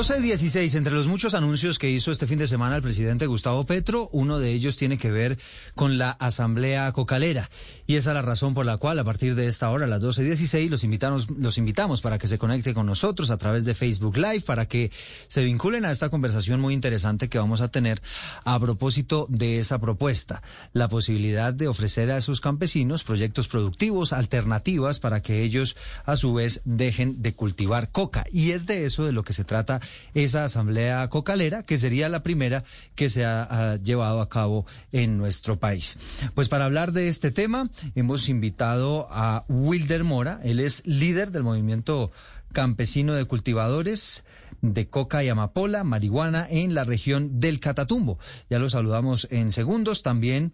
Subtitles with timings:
[0.00, 4.08] 12.16, entre los muchos anuncios que hizo este fin de semana el presidente Gustavo Petro,
[4.12, 5.38] uno de ellos tiene que ver
[5.74, 7.50] con la Asamblea Cocalera.
[7.86, 10.00] Y esa es la razón por la cual a partir de esta hora, a las
[10.00, 14.16] 12.16, los invitamos, los invitamos para que se conecte con nosotros a través de Facebook
[14.16, 14.90] Live, para que
[15.28, 18.00] se vinculen a esta conversación muy interesante que vamos a tener
[18.46, 20.42] a propósito de esa propuesta.
[20.72, 26.32] La posibilidad de ofrecer a esos campesinos proyectos productivos, alternativas, para que ellos a su
[26.32, 28.24] vez dejen de cultivar coca.
[28.32, 29.82] Y es de eso de lo que se trata
[30.14, 35.58] esa asamblea cocalera, que sería la primera que se ha, llevado a cabo en nuestro
[35.58, 35.98] país.
[36.34, 41.42] Pues para hablar de este tema, hemos invitado a Wilder Mora, él es líder del
[41.42, 42.10] movimiento
[42.52, 44.24] campesino de cultivadores
[44.62, 48.18] de coca y amapola, marihuana en la región del Catatumbo.
[48.50, 50.02] Ya lo saludamos en segundos.
[50.02, 50.52] También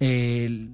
[0.00, 0.70] eh,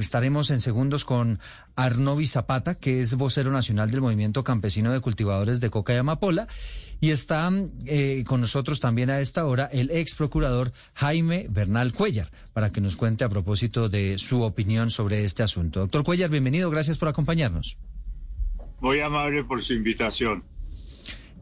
[0.00, 1.40] estaremos en segundos con
[1.80, 6.46] Arnovi Zapata, que es vocero nacional del Movimiento Campesino de Cultivadores de Coca y Amapola.
[7.00, 7.50] Y está
[7.86, 12.82] eh, con nosotros también a esta hora el ex procurador Jaime Bernal Cuellar, para que
[12.82, 15.80] nos cuente a propósito de su opinión sobre este asunto.
[15.80, 17.78] Doctor Cuellar, bienvenido, gracias por acompañarnos.
[18.80, 20.44] Muy amable por su invitación.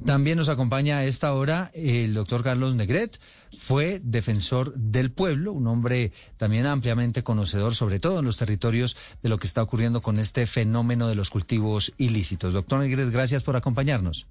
[0.04, 3.18] También nos acompaña a esta hora el doctor Carlos Negret,
[3.56, 9.28] fue defensor del pueblo, un hombre también ampliamente conocedor, sobre todo en los territorios, de
[9.28, 12.52] lo que está ocurriendo con este fenómeno de los cultivos ilícitos.
[12.52, 14.28] Doctor Negret, gracias por acompañarnos.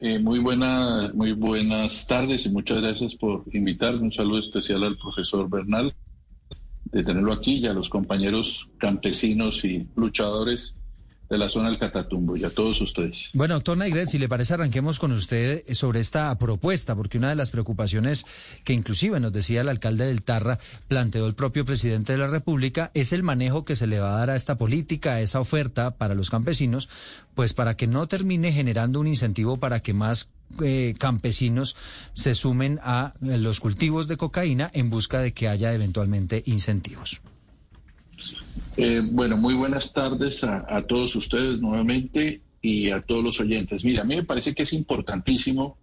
[0.00, 4.02] Eh, muy, buena, muy buenas tardes y muchas gracias por invitarme.
[4.02, 5.92] Un saludo especial al profesor Bernal
[6.84, 10.76] de tenerlo aquí y a los compañeros campesinos y luchadores
[11.28, 13.28] de la zona del Catatumbo y a todos ustedes.
[13.34, 17.34] Bueno, doctor Naigret, si le parece, arranquemos con usted sobre esta propuesta, porque una de
[17.34, 18.24] las preocupaciones
[18.64, 22.90] que inclusive nos decía el alcalde del Tarra, planteó el propio presidente de la República,
[22.94, 25.96] es el manejo que se le va a dar a esta política, a esa oferta
[25.96, 26.88] para los campesinos,
[27.34, 30.28] pues para que no termine generando un incentivo para que más
[30.62, 31.76] eh, campesinos
[32.14, 37.20] se sumen a los cultivos de cocaína en busca de que haya eventualmente incentivos.
[38.76, 43.84] Eh, bueno, muy buenas tardes a, todos ustedes nuevamente y a todos los oyentes.
[43.84, 45.78] Mira, a mí me parece que es importantísimo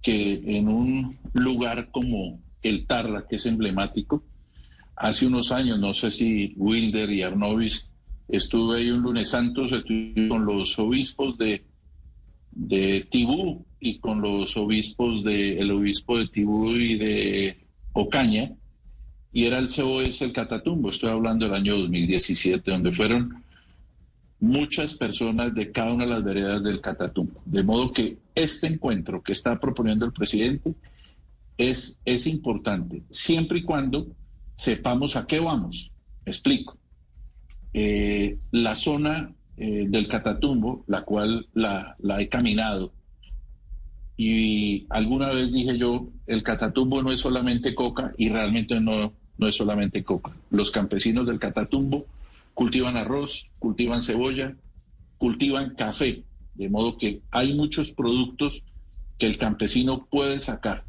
[0.00, 4.22] que en un lugar como el Tarra, que es emblemático,
[4.94, 7.90] hace unos años, no sé si Wilder y Arnovis,
[8.28, 11.64] estuve ahí un lunes santo, estuve con los obispos de,
[12.52, 17.58] de Tibú y con los obispos de, el obispo de Tibú y de
[17.94, 18.52] Ocaña,
[19.32, 23.42] y era el COS el Catatumbo, estoy hablando del año 2017, donde fueron
[24.38, 27.40] muchas personas de cada una de las veredas del Catatumbo.
[27.46, 30.74] De modo que este encuentro que está proponiendo el presidente
[31.56, 34.08] es, es importante, siempre y cuando
[34.54, 35.90] sepamos a qué vamos.
[36.26, 36.76] explico.
[37.72, 42.92] Eh, la zona eh, del Catatumbo, la cual la, la he caminado,
[44.16, 49.48] y alguna vez dije yo, el Catatumbo no es solamente coca y realmente no, no
[49.48, 50.32] es solamente coca.
[50.50, 52.06] Los campesinos del Catatumbo
[52.54, 54.54] cultivan arroz, cultivan cebolla,
[55.18, 56.24] cultivan café,
[56.54, 58.62] de modo que hay muchos productos
[59.18, 60.84] que el campesino puede sacar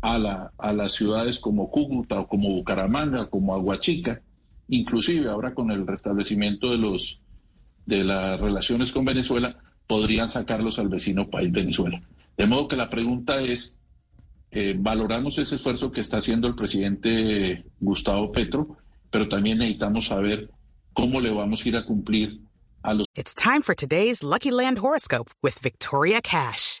[0.00, 4.22] a, la, a las ciudades como Cúcuta o como Bucaramanga, como Aguachica,
[4.68, 7.22] inclusive ahora con el restablecimiento de los
[7.86, 9.56] de las relaciones con Venezuela,
[9.86, 12.02] podrían sacarlos al vecino país Venezuela.
[12.36, 13.77] De modo que la pregunta es,
[14.50, 18.76] eh, valoramos ese esfuerzo que está haciendo el presidente Gustavo Petro,
[19.10, 20.50] pero también necesitamos saber
[20.92, 22.40] cómo le vamos a ir a cumplir
[22.82, 23.06] a los.
[23.14, 26.80] It's time for today's Lucky Land horoscope with Victoria Cash.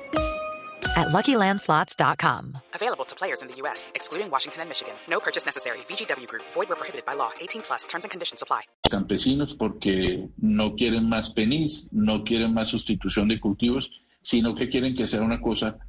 [0.95, 2.57] at LuckyLandSlots.com.
[2.73, 4.93] Available to players in the U.S., excluding Washington and Michigan.
[5.09, 5.79] No purchase necessary.
[5.89, 6.43] VGW Group.
[6.53, 7.31] Void where prohibited by law.
[7.39, 7.85] 18 plus.
[7.87, 8.61] Terms and conditions apply.
[8.89, 13.89] Campesinos porque no quieren más penis, no quieren más sustitución de cultivos,
[14.21, 15.79] sino que quieren que sea una cosa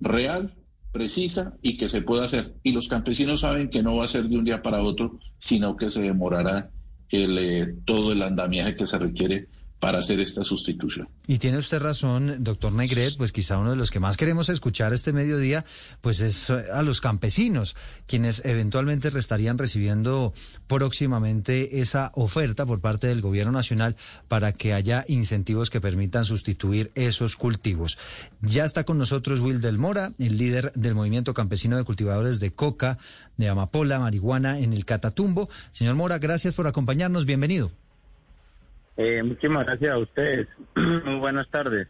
[0.00, 0.54] real,
[0.92, 2.54] precisa y que se pueda hacer.
[2.62, 5.76] Y los campesinos saben que no va a ser de un día para otro, sino
[5.76, 6.70] que se demorará
[7.10, 9.48] el, eh, todo el andamiaje que se requiere
[9.80, 11.08] para hacer esta sustitución.
[11.26, 14.92] Y tiene usted razón, doctor Negret, pues quizá uno de los que más queremos escuchar
[14.92, 15.64] este mediodía,
[16.00, 17.76] pues es a los campesinos,
[18.06, 20.32] quienes eventualmente estarían recibiendo
[20.66, 23.96] próximamente esa oferta por parte del gobierno nacional
[24.26, 27.98] para que haya incentivos que permitan sustituir esos cultivos.
[28.42, 32.50] Ya está con nosotros Will Del Mora, el líder del movimiento campesino de cultivadores de
[32.50, 32.98] coca,
[33.36, 35.48] de amapola, marihuana en el Catatumbo.
[35.70, 37.70] Señor Mora, gracias por acompañarnos, bienvenido.
[38.98, 40.48] Eh, muchísimas gracias a ustedes.
[40.76, 41.88] Muy buenas tardes.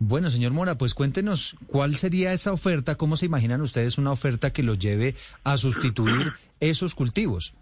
[0.00, 4.52] Bueno, señor Mora, pues cuéntenos cuál sería esa oferta, cómo se imaginan ustedes una oferta
[4.52, 5.14] que los lleve
[5.44, 7.54] a sustituir esos cultivos.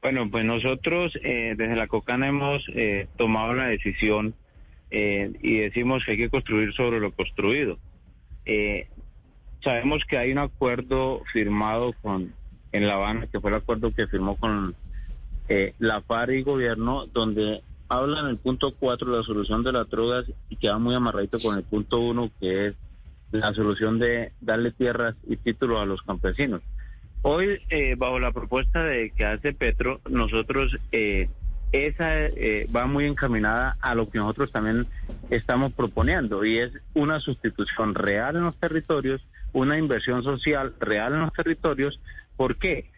[0.00, 4.34] Bueno, pues nosotros eh, desde la Cocana hemos eh, tomado la decisión
[4.90, 7.78] eh, y decimos que hay que construir sobre lo construido.
[8.44, 8.88] Eh,
[9.62, 12.32] sabemos que hay un acuerdo firmado con
[12.70, 14.76] en La Habana, que fue el acuerdo que firmó con
[15.48, 19.88] eh, la FARC y gobierno, donde habla en el punto 4 la solución de las
[19.88, 22.74] drogas y que va muy amarradito con el punto 1, que es
[23.30, 26.62] la solución de darle tierras y títulos a los campesinos.
[27.22, 31.28] Hoy, eh, bajo la propuesta de que hace Petro, nosotros, eh,
[31.72, 34.86] esa eh, va muy encaminada a lo que nosotros también
[35.28, 41.20] estamos proponiendo y es una sustitución real en los territorios, una inversión social real en
[41.20, 42.00] los territorios.
[42.36, 42.90] ¿Por qué?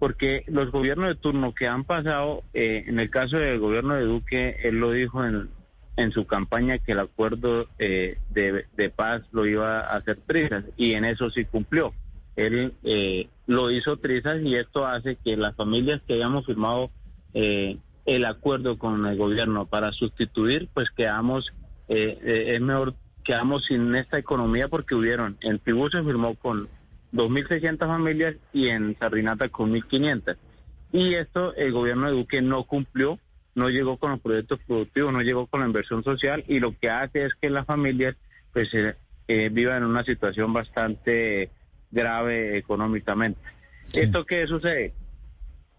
[0.00, 4.04] Porque los gobiernos de turno que han pasado, eh, en el caso del gobierno de
[4.04, 5.50] Duque, él lo dijo en,
[5.96, 10.94] en su campaña que el acuerdo eh, de, paz lo iba a hacer trizas y
[10.94, 11.94] en eso sí cumplió.
[12.34, 16.90] Él eh, lo hizo trizas y esto hace que las familias que hayamos firmado
[17.34, 21.52] eh, el acuerdo con el gobierno para sustituir, pues quedamos,
[21.88, 22.94] eh, eh, es mejor,
[23.24, 26.68] quedamos sin esta economía porque hubieron, en Tibú se firmó con
[27.12, 30.36] 2.600 familias y en Sardinata con 1.500.
[30.92, 33.18] Y esto el gobierno de Duque no cumplió,
[33.54, 36.90] no llegó con los proyectos productivos, no llegó con la inversión social y lo que
[36.90, 38.16] hace es que las familias
[38.52, 38.96] pues eh,
[39.28, 41.50] eh, vivan en una situación bastante
[41.90, 43.40] grave económicamente.
[43.92, 44.94] ¿Esto qué sucede?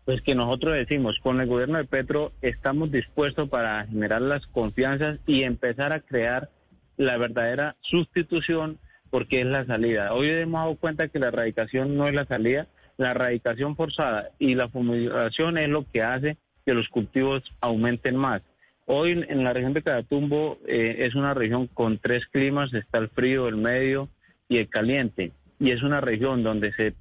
[0.06, 5.20] Pues que nosotros decimos, con el gobierno de Petro estamos dispuestos para generar las confianzas
[5.26, 6.50] y empezar a crear
[6.98, 8.80] la verdadera sustitución
[9.12, 10.14] porque es la salida.
[10.14, 12.68] Hoy hemos dado cuenta que la erradicación no es la salida,
[12.98, 18.42] la erradicación forzada y la fumigación es lo que hace que los cultivos aumenten más.
[18.86, 23.10] Hoy en la región de Catatumbo eh, es una región con tres climas, está el
[23.10, 24.10] frío, el medio
[24.50, 25.32] y el caliente.
[25.60, 26.96] Y es una región donde se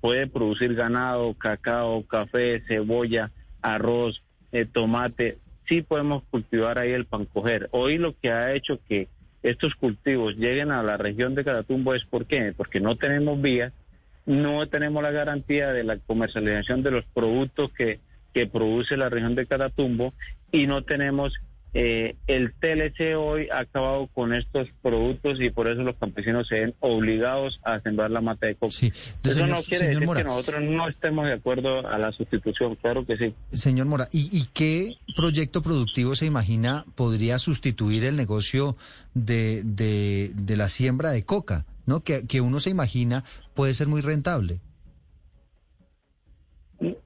[0.00, 3.30] puede producir ganado, cacao, café, cebolla,
[3.60, 5.38] arroz, eh, tomate.
[5.68, 7.68] Sí podemos cultivar ahí el pancoger.
[7.70, 9.08] Hoy lo que ha hecho que
[9.42, 12.04] estos cultivos lleguen a la región de Catatumbo es.
[12.04, 13.72] Porque no tenemos vías,
[14.26, 18.00] no tenemos la garantía de la comercialización de los productos que,
[18.32, 20.14] que produce la región de Catatumbo
[20.50, 21.34] y no tenemos
[21.74, 26.60] eh, el TLC hoy ha acabado con estos productos y por eso los campesinos se
[26.60, 28.72] ven obligados a sembrar la mata de coca.
[28.72, 28.90] Sí.
[29.22, 30.20] De Eso señor- no quiere señor decir Mora.
[30.20, 33.34] que nosotros no estemos de acuerdo a la sustitución, claro que sí.
[33.52, 38.76] Señor Mora, ¿y, y qué proyecto productivo se imagina podría sustituir el negocio
[39.14, 41.64] de, de, de la siembra de coca?
[41.86, 42.04] ¿No?
[42.04, 43.24] Que, que uno se imagina
[43.54, 44.60] puede ser muy rentable.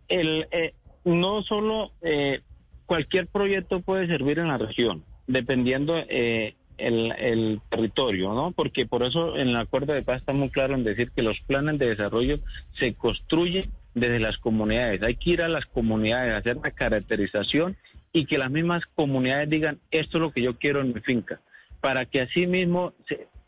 [0.08, 2.40] el, eh, no solo eh,
[2.86, 8.52] cualquier proyecto puede servir en la región, dependiendo eh, el, el territorio, ¿no?
[8.52, 11.40] Porque por eso en el acuerdo de paz está muy claro en decir que los
[11.40, 12.38] planes de desarrollo
[12.78, 13.64] se construyen
[13.94, 15.02] desde las comunidades.
[15.02, 17.76] Hay que ir a las comunidades, hacer la caracterización
[18.12, 21.40] y que las mismas comunidades digan esto es lo que yo quiero en mi finca,
[21.80, 22.94] para que así mismo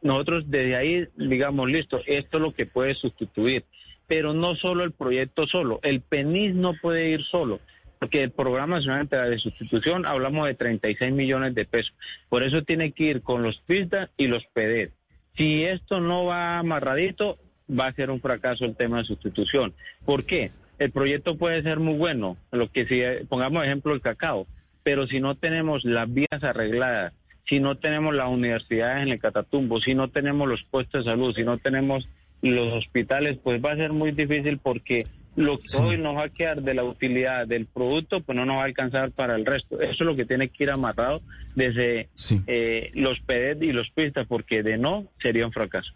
[0.02, 3.64] nosotros desde ahí digamos listo, esto es lo que puede sustituir
[4.08, 5.78] pero no solo el proyecto solo.
[5.82, 7.60] El PENIS no puede ir solo,
[7.98, 11.94] porque el Programa Nacional de Sustitución hablamos de 36 millones de pesos.
[12.28, 14.92] Por eso tiene que ir con los PISDA y los PEDER.
[15.36, 17.38] Si esto no va amarradito,
[17.68, 19.74] va a ser un fracaso el tema de sustitución.
[20.04, 20.50] ¿Por qué?
[20.78, 24.46] El proyecto puede ser muy bueno, lo que si eh, pongamos ejemplo el cacao,
[24.82, 27.12] pero si no tenemos las vías arregladas,
[27.48, 31.34] si no tenemos las universidades en el Catatumbo, si no tenemos los puestos de salud,
[31.34, 32.08] si no tenemos
[32.42, 35.04] los hospitales, pues va a ser muy difícil porque
[35.38, 38.56] lo que hoy nos va a quedar de la utilidad del producto, pues no nos
[38.56, 39.80] va a alcanzar para el resto.
[39.80, 41.22] Eso es lo que tiene que ir amarrado
[41.54, 42.08] desde
[42.48, 45.92] eh, los PEDET y los pistas, porque de no sería un fracaso.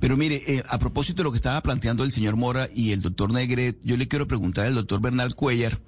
[0.00, 3.00] Pero mire, eh, a propósito de lo que estaba planteando el señor Mora y el
[3.00, 5.78] doctor Negret, yo le quiero preguntar al doctor Bernal Cuellar,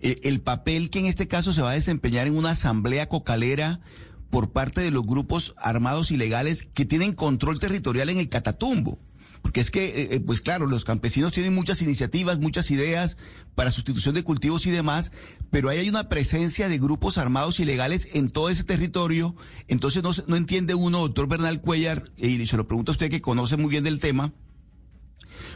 [0.00, 3.80] eh, el papel que en este caso se va a desempeñar en una asamblea cocalera
[4.28, 8.98] por parte de los grupos armados ilegales que tienen control territorial en el Catatumbo.
[9.42, 13.16] Porque es que, eh, eh, pues claro, los campesinos tienen muchas iniciativas, muchas ideas
[13.54, 15.12] para sustitución de cultivos y demás,
[15.50, 19.34] pero ahí hay una presencia de grupos armados ilegales en todo ese territorio.
[19.68, 23.20] Entonces no, no entiende uno, doctor Bernal Cuellar, y se lo pregunta a usted que
[23.20, 24.32] conoce muy bien del tema,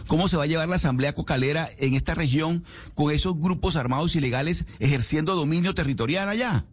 [0.08, 4.16] ¿Cómo se va a llevar la Asamblea Cocalera en esta región con esos grupos armados
[4.16, 6.64] ilegales ejerciendo dominio territorial allá?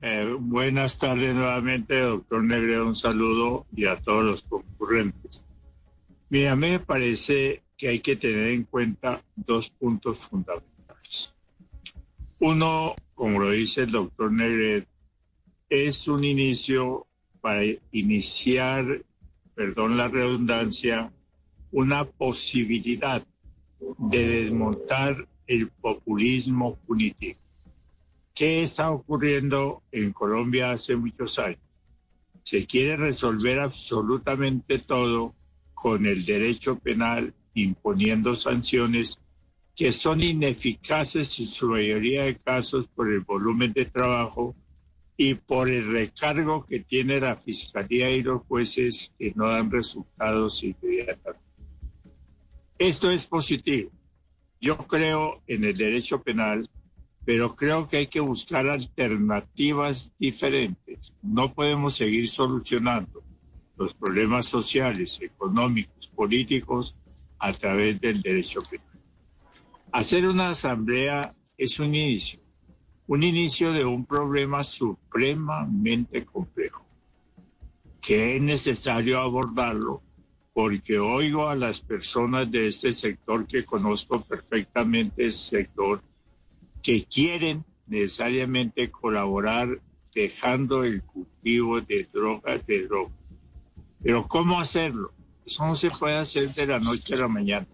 [0.00, 5.41] Eh, buenas tardes nuevamente, doctor Negre, un saludo y a todos los concurrentes.
[6.32, 11.30] Mira, a me parece que hay que tener en cuenta dos puntos fundamentales.
[12.38, 14.86] Uno, como lo dice el doctor Negre,
[15.68, 17.06] es un inicio
[17.42, 17.60] para
[17.90, 19.04] iniciar,
[19.54, 21.12] perdón la redundancia,
[21.70, 23.22] una posibilidad
[23.98, 27.38] de desmontar el populismo punitivo.
[28.34, 31.60] ¿Qué está ocurriendo en Colombia hace muchos años?
[32.42, 35.34] Se quiere resolver absolutamente todo
[35.74, 39.18] con el derecho penal imponiendo sanciones
[39.74, 44.54] que son ineficaces en su mayoría de casos por el volumen de trabajo
[45.16, 50.62] y por el recargo que tiene la Fiscalía y los jueces que no dan resultados
[50.62, 51.42] inmediatamente.
[52.78, 53.90] Esto es positivo.
[54.60, 56.68] Yo creo en el derecho penal,
[57.24, 61.14] pero creo que hay que buscar alternativas diferentes.
[61.22, 63.22] No podemos seguir solucionando
[63.76, 66.96] los problemas sociales, económicos, políticos
[67.38, 68.86] a través del derecho penal.
[69.92, 72.40] Hacer una asamblea es un inicio,
[73.06, 76.84] un inicio de un problema supremamente complejo,
[78.00, 80.02] que es necesario abordarlo
[80.52, 86.02] porque oigo a las personas de este sector que conozco perfectamente, sector,
[86.82, 89.80] que quieren necesariamente colaborar
[90.14, 93.21] dejando el cultivo de drogas, de drogas.
[94.02, 95.12] Pero ¿cómo hacerlo?
[95.46, 97.66] Eso no se puede hacer de la noche a la mañana.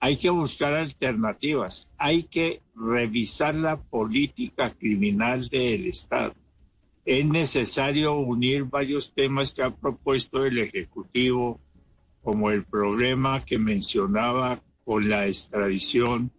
[0.00, 6.34] Hay que buscar alternativas, hay que revisar la política criminal del Estado.
[7.04, 11.58] Es necesario unir varios temas que ha propuesto el Ejecutivo,
[12.22, 16.30] como el problema que mencionaba con la extradición,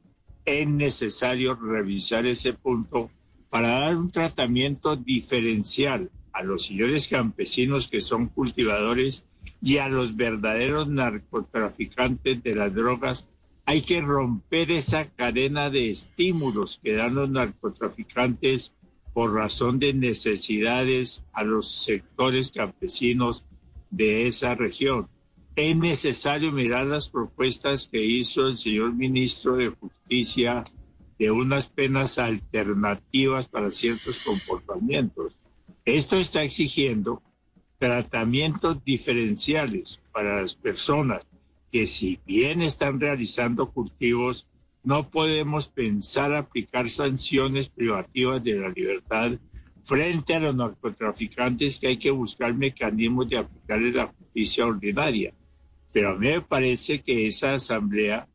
[0.45, 3.09] es necesario revisar ese punto
[3.49, 6.09] para dar un tratamiento diferencial
[6.39, 9.25] a los señores campesinos que son cultivadores
[9.61, 13.27] y a los verdaderos narcotraficantes de las drogas.
[13.65, 18.73] Hay que romper esa cadena de estímulos que dan los narcotraficantes
[19.13, 23.43] por razón de necesidades a los sectores campesinos
[23.91, 25.07] de esa región
[25.61, 30.63] es necesario mirar las propuestas que hizo el señor ministro de Justicia
[31.17, 35.35] de unas penas alternativas para ciertos comportamientos.
[35.89, 37.23] Esto está exigiendo
[37.79, 41.25] tratamientos diferenciales para las personas
[41.71, 44.45] que si bien están realizando cultivos,
[44.83, 49.31] no podemos pensar aplicar sanciones privativas de la libertad
[49.83, 55.33] frente a los narcotraficantes que hay que buscar mecanismos de aplicarles la justicia ordinaria.
[55.91, 58.27] Pero a mí me parece que esa asamblea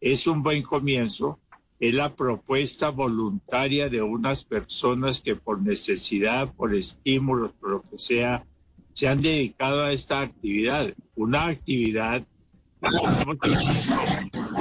[0.00, 1.38] es un buen comienzo,
[1.88, 7.98] es la propuesta voluntaria de unas personas que por necesidad, por estímulos, por lo que
[7.98, 8.46] sea,
[8.94, 10.94] se han dedicado a esta actividad.
[11.14, 12.26] Una actividad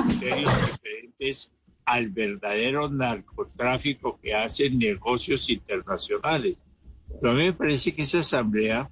[0.09, 1.49] diferentes
[1.85, 6.57] al verdadero narcotráfico que hacen negocios internacionales.
[7.21, 8.89] Pero a mí me parece que esa asamblea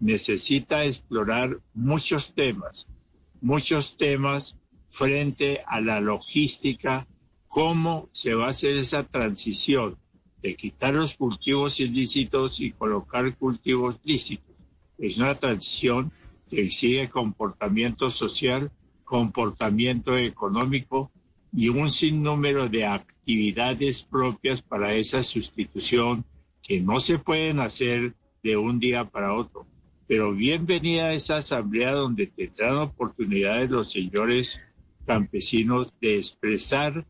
[0.00, 2.86] necesita explorar muchos temas,
[3.40, 4.58] muchos temas
[4.90, 7.06] frente a la logística,
[7.54, 9.96] cómo se va a hacer esa transición
[10.42, 14.56] de quitar los cultivos ilícitos y colocar cultivos lícitos.
[14.98, 16.10] Es una transición
[16.50, 18.72] que exige comportamiento social,
[19.04, 21.12] comportamiento económico
[21.52, 26.24] y un sinnúmero de actividades propias para esa sustitución
[26.60, 29.64] que no se pueden hacer de un día para otro.
[30.08, 34.60] Pero bienvenida a esa asamblea donde tendrán oportunidades los señores
[35.06, 37.06] campesinos de expresar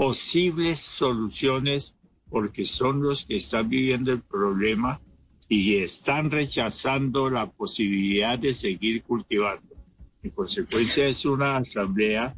[0.00, 1.94] posibles soluciones
[2.30, 4.98] porque son los que están viviendo el problema
[5.46, 9.76] y están rechazando la posibilidad de seguir cultivando.
[10.22, 12.34] En consecuencia, es una asamblea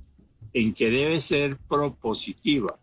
[0.52, 2.80] en que debe ser propositiva,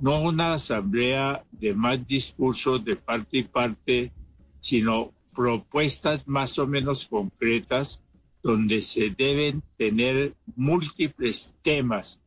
[0.00, 4.12] no una asamblea de más discursos de parte y parte,
[4.60, 8.00] sino propuestas más o menos concretas
[8.42, 12.18] donde se deben tener múltiples temas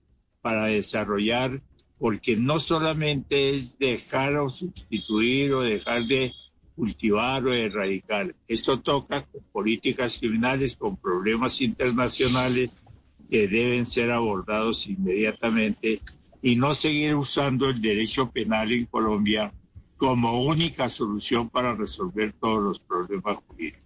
[0.43, 1.63] para desarrollar,
[1.97, 6.33] porque no solamente es dejar o sustituir o dejar de
[6.75, 8.35] cultivar o erradicar.
[8.47, 12.71] Esto toca con políticas criminales, con problemas internacionales
[13.29, 16.01] que deben ser abordados inmediatamente
[16.41, 19.51] y no seguir usando el derecho penal en Colombia
[19.97, 23.84] como única solución para resolver todos los problemas jurídicos.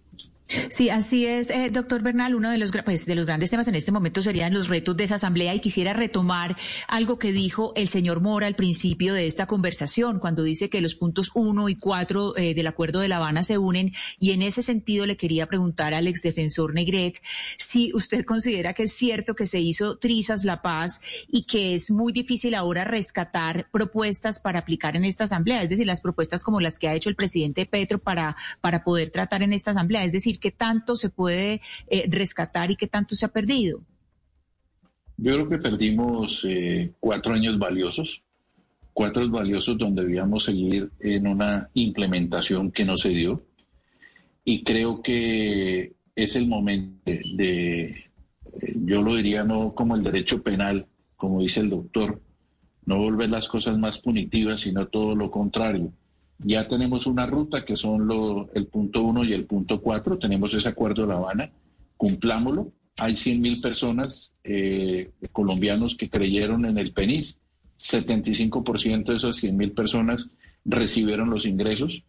[0.68, 2.34] Sí, así es, eh, doctor Bernal.
[2.34, 5.04] Uno de los, pues, de los grandes temas en este momento serían los retos de
[5.04, 6.56] esa asamblea y quisiera retomar
[6.88, 10.96] algo que dijo el señor Mora al principio de esta conversación, cuando dice que los
[10.96, 13.92] puntos uno y cuatro eh, del Acuerdo de La Habana se unen.
[14.18, 17.22] Y en ese sentido le quería preguntar al exdefensor Negret
[17.56, 21.92] si usted considera que es cierto que se hizo trizas la paz y que es
[21.92, 26.60] muy difícil ahora rescatar propuestas para aplicar en esta asamblea, es decir, las propuestas como
[26.60, 30.12] las que ha hecho el presidente Petro para, para poder tratar en esta asamblea, es
[30.12, 33.82] decir, qué tanto se puede eh, rescatar y qué tanto se ha perdido?
[35.16, 38.22] Yo creo que perdimos eh, cuatro años valiosos,
[38.92, 43.42] cuatro valiosos donde debíamos seguir en una implementación que no se dio.
[44.44, 50.42] Y creo que es el momento de, eh, yo lo diría no como el derecho
[50.42, 52.20] penal, como dice el doctor,
[52.86, 55.92] no volver las cosas más punitivas, sino todo lo contrario
[56.42, 58.08] ya tenemos una ruta que son
[58.54, 60.18] el punto 1 y el punto 4.
[60.18, 61.52] Tenemos ese acuerdo de La Habana.
[61.96, 62.72] Cumplámoslo.
[62.98, 67.38] Hay 100 mil personas eh, colombianos que creyeron en el PENIS.
[67.78, 70.32] 75% de esas 100 mil personas
[70.64, 72.04] recibieron los ingresos,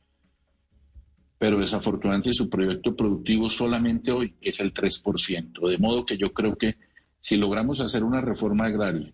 [1.38, 5.69] pero desafortunadamente su proyecto productivo solamente hoy es el 3%.
[5.69, 6.75] De modo que yo creo que
[7.20, 9.13] si logramos hacer una reforma agraria,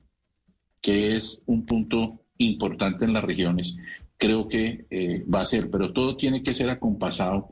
[0.81, 3.77] que es un punto importante en las regiones,
[4.17, 7.49] creo que eh, va a ser, pero todo tiene que ser acompasado.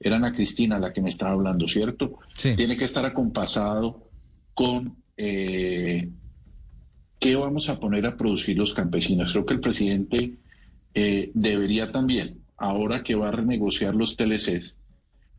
[0.00, 2.18] Era Ana Cristina la que me estaba hablando, ¿cierto?
[2.56, 4.08] Tiene que estar acompasado
[4.54, 6.08] con eh,
[7.18, 9.32] qué vamos a poner a producir los campesinos.
[9.32, 10.34] Creo que el presidente
[10.94, 14.76] eh, debería también, ahora que va a renegociar los TLCs,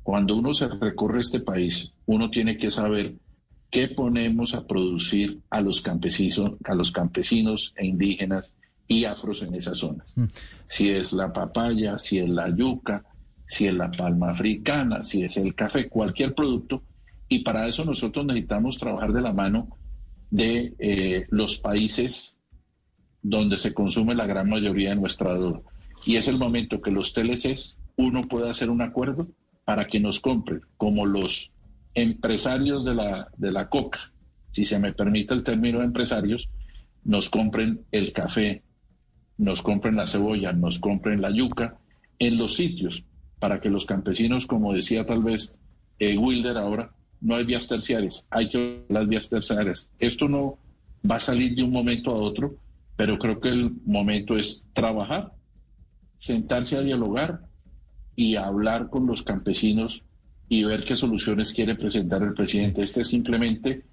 [0.04, 3.16] cuando uno se recorre este país, uno tiene que saber
[3.70, 8.56] qué ponemos a producir a los campesinos, a los campesinos e indígenas
[8.90, 10.14] y afros en esas zonas.
[10.18, 10.26] Mm.
[10.66, 13.06] Si es la papaya, si es la yuca,
[13.48, 16.84] si es la palma africana, si es el café, cualquier producto.
[17.30, 19.70] Y para eso nosotros necesitamos trabajar de la mano
[20.32, 22.38] de eh, los países
[23.22, 25.62] donde se consume la gran mayoría de nuestra droga.
[26.06, 29.28] Y es el momento que los TLCs, uno pueda hacer un acuerdo
[29.66, 31.52] para que nos compren, como los
[31.94, 34.12] empresarios de la, de la coca,
[34.52, 36.50] si se me permite el término de empresarios,
[37.04, 38.64] nos compren el café,
[39.40, 41.78] nos compren la cebolla, nos compren la yuca
[42.20, 43.04] en los sitios
[43.40, 45.58] para que los campesinos, como decía tal vez
[45.98, 49.90] eh, Wilder ahora, no hay vías terciarias, hay que las vías terciarias.
[49.98, 50.60] Esto no
[51.10, 52.58] va a salir de un momento a otro,
[52.98, 55.32] pero creo que el momento es trabajar,
[56.18, 57.40] sentarse a dialogar
[58.18, 60.04] y hablar con los campesinos
[60.50, 62.82] y ver qué soluciones quiere presentar el presidente.
[62.82, 63.84] Este es simplemente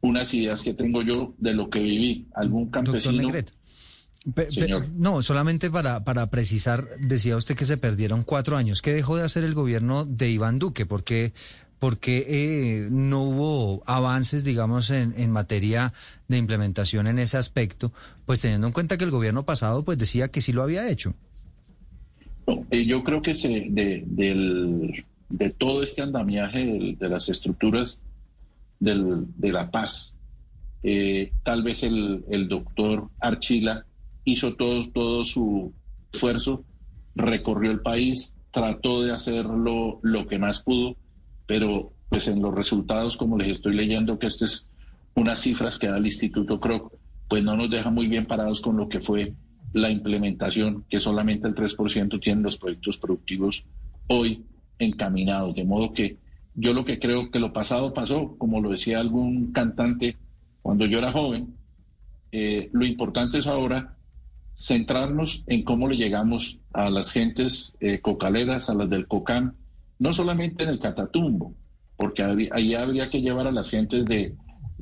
[0.00, 2.26] unas ideas que tengo yo de lo que viví.
[2.34, 3.30] Algún campesino
[4.96, 8.82] no, solamente para, para precisar, decía usted que se perdieron cuatro años.
[8.82, 10.84] ¿Qué dejó de hacer el gobierno de Iván Duque?
[10.84, 11.32] ¿Por qué,
[11.80, 15.92] eh, no hubo avances, digamos, en, en, materia
[16.26, 17.92] de implementación en ese aspecto?
[18.24, 21.14] Pues teniendo en cuenta que el gobierno pasado pues decía que sí lo había hecho.
[22.70, 28.00] Eh, yo creo que se, de, del, de todo este andamiaje de, las estructuras
[28.80, 30.16] del, de la paz,
[30.82, 33.85] eh, tal vez el, el doctor Archila
[34.26, 35.72] hizo todo, todo su
[36.12, 36.64] esfuerzo,
[37.14, 40.96] recorrió el país, trató de hacerlo lo que más pudo,
[41.46, 44.66] pero pues en los resultados, como les estoy leyendo, que estas es
[45.14, 46.92] unas cifras que da el Instituto Kroc,
[47.28, 49.32] pues no nos deja muy bien parados con lo que fue
[49.72, 53.64] la implementación, que solamente el 3% tienen los proyectos productivos
[54.08, 54.44] hoy
[54.78, 55.54] encaminados.
[55.54, 56.18] De modo que
[56.54, 60.16] yo lo que creo que lo pasado pasó, como lo decía algún cantante
[60.62, 61.54] cuando yo era joven,
[62.32, 63.95] eh, lo importante es ahora
[64.56, 69.54] centrarnos en cómo le llegamos a las gentes eh, cocaleras, a las del COCAM,
[69.98, 71.54] no solamente en el Catatumbo,
[71.96, 74.34] porque ahí habría que llevar a las gentes de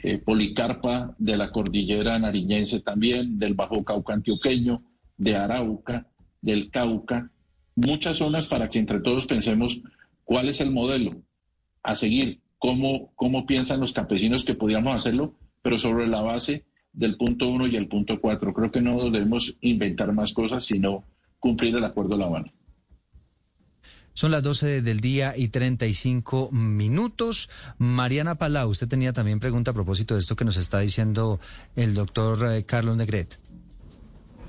[0.03, 4.83] eh, Policarpa, de la cordillera nariñense también, del Bajo Cauca antioqueño,
[5.17, 6.07] de Arauca,
[6.41, 7.31] del Cauca,
[7.75, 9.83] muchas zonas para que entre todos pensemos
[10.25, 11.11] cuál es el modelo
[11.83, 17.17] a seguir, cómo, cómo piensan los campesinos que podíamos hacerlo, pero sobre la base del
[17.17, 18.55] punto uno y el punto cuatro.
[18.55, 21.05] Creo que no debemos inventar más cosas, sino
[21.39, 22.53] cumplir el acuerdo de La Habana.
[24.17, 27.51] Son las 12 del día y 35 minutos.
[27.79, 31.41] Mariana Palau, usted tenía también pregunta a propósito de esto que nos está diciendo
[31.75, 33.41] el doctor eh, Carlos Negret.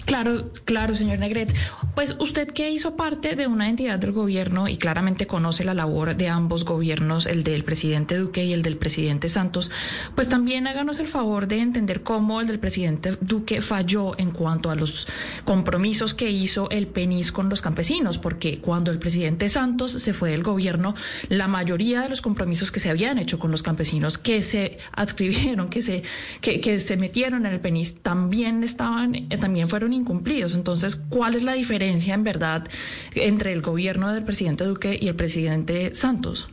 [0.06, 1.54] Claro, claro, señor Negret.
[1.96, 6.16] Pues usted que hizo parte de una entidad del gobierno y claramente conoce la labor
[6.16, 9.72] de ambos gobiernos, el del presidente Duque y el del presidente Santos,
[10.14, 14.70] pues también háganos el favor de entender cómo el del presidente Duque falló en cuanto
[14.70, 15.08] a los
[15.44, 20.32] compromisos que hizo el PENIS con los campesinos, porque cuando el presidente Santos se fue
[20.32, 20.96] del gobierno,
[21.30, 25.70] la mayoría de los compromisos que se habían hecho con los campesinos, que se adscribieron,
[25.70, 26.04] que se,
[26.42, 30.56] que, que se metieron en el PENIS, también estaban, eh, también fueron incumplidos.
[30.56, 32.68] Entonces, ¿cuál es la diferencia en verdad
[33.14, 36.50] entre el gobierno del presidente Duque y el presidente Santos?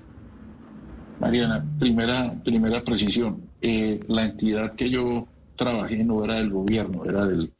[1.21, 3.43] Mariana, primera, primera precisión.
[3.61, 7.53] Eh, la entidad que yo trabajé no era del gobierno, era del,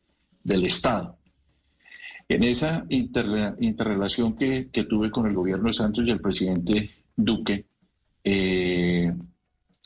[0.43, 1.17] del Estado.
[2.29, 7.67] En esa interrelación que, que, tuve con el gobierno de Santos y el presidente Duque,
[8.25, 9.13] eh,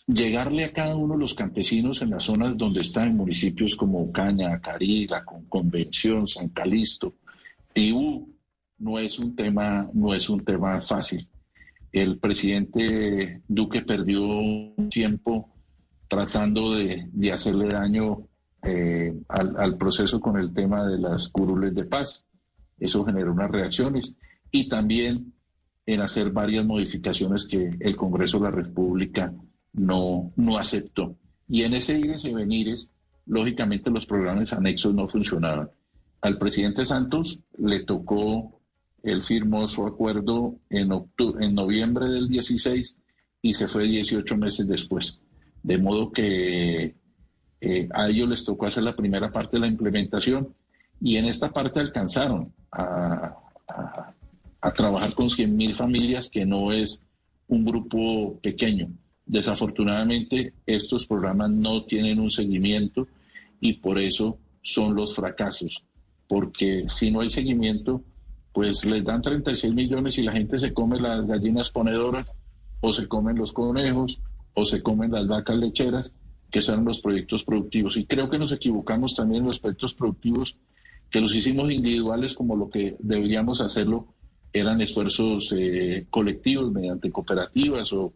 [0.07, 4.61] llegarle a cada uno de los campesinos en las zonas donde están municipios como Caña,
[4.61, 7.15] Carila, Convención, San Calisto,
[7.73, 8.33] Tibú,
[8.79, 11.29] no es un tema, no es un tema fácil.
[11.93, 15.51] El presidente Duque perdió un tiempo
[16.09, 18.29] tratando de, hacerle daño
[18.63, 22.25] eh, al, al, proceso con el tema de las curules de paz.
[22.79, 24.15] Eso generó unas reacciones
[24.51, 25.33] y también
[25.87, 29.33] en hacer varias modificaciones que el Congreso de la República
[29.77, 31.17] no, no aceptó.
[31.49, 32.91] Y en ese ires y venires,
[33.27, 35.71] lógicamente los programas anexos no funcionaban.
[36.23, 38.61] Al presidente Santos le tocó,
[39.03, 40.91] él firmó su acuerdo en,
[41.41, 42.97] en noviembre del 16
[43.43, 45.21] y se fue 18 meses después.
[45.63, 46.97] De modo que
[47.61, 50.55] eh, a ellos les tocó hacer la primera parte de la implementación
[51.01, 53.37] y en esta parte alcanzaron a,
[53.69, 54.15] a,
[54.61, 57.05] a trabajar con 100.000 familias, que no es
[57.49, 58.89] un grupo pequeño.
[59.27, 63.09] Desafortunadamente, estos programas no tienen un seguimiento
[63.61, 65.83] y por eso son los fracasos,
[66.29, 68.03] porque si no hay seguimiento,
[68.53, 72.31] pues les dan 36 millones y la gente se come las gallinas ponedoras
[72.81, 74.21] o se comen los conejos
[74.55, 76.15] o se comen las vacas lecheras,
[76.51, 77.97] que son los proyectos productivos.
[77.97, 80.57] Y creo que nos equivocamos también en los proyectos productivos,
[81.11, 84.07] que los hicimos individuales como lo que deberíamos hacerlo
[84.53, 88.13] eran esfuerzos eh, colectivos mediante cooperativas o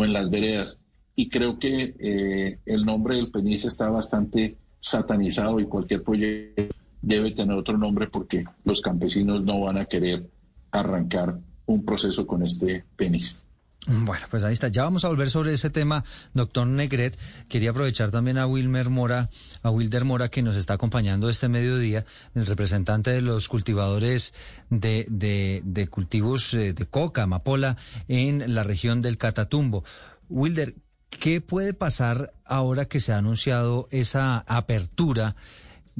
[0.00, 0.80] o en las veredas.
[1.14, 7.32] Y creo que eh, el nombre del PENIS está bastante satanizado y cualquier proyecto debe
[7.32, 10.26] tener otro nombre porque los campesinos no van a querer
[10.70, 13.44] arrancar un proceso con este PENIS.
[13.86, 14.68] Bueno, pues ahí está.
[14.68, 17.18] Ya vamos a volver sobre ese tema, doctor Negret.
[17.48, 19.30] Quería aprovechar también a Wilmer Mora,
[19.62, 24.34] a Wilder Mora, que nos está acompañando este mediodía, el representante de los cultivadores
[24.68, 29.82] de, de, de cultivos eh, de coca, amapola, en la región del Catatumbo.
[30.28, 30.74] Wilder,
[31.08, 35.36] ¿qué puede pasar ahora que se ha anunciado esa apertura?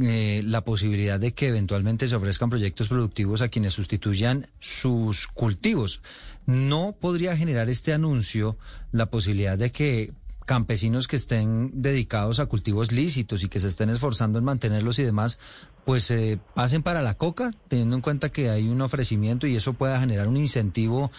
[0.01, 6.01] Eh, la posibilidad de que eventualmente se ofrezcan proyectos productivos a quienes sustituyan sus cultivos.
[6.50, 8.56] ¿No podría generar este anuncio
[8.90, 10.10] la posibilidad de que
[10.46, 15.04] campesinos que estén dedicados a cultivos lícitos y que se estén esforzando en mantenerlos y
[15.04, 15.38] demás,
[15.84, 19.74] pues eh, pasen para la coca, teniendo en cuenta que hay un ofrecimiento y eso
[19.74, 21.12] pueda generar un incentivo